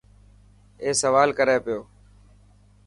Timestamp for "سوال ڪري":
1.03-1.57